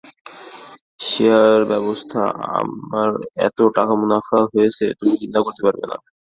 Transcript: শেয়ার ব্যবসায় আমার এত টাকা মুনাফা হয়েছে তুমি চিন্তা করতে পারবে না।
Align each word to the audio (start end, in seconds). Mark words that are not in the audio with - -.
শেয়ার 0.99 1.59
ব্যবসায় 1.71 2.31
আমার 2.59 3.09
এত 3.47 3.57
টাকা 3.77 3.93
মুনাফা 3.99 4.39
হয়েছে 4.51 4.85
তুমি 4.99 5.13
চিন্তা 5.21 5.39
করতে 5.41 5.61
পারবে 5.65 5.85
না। 5.91 5.97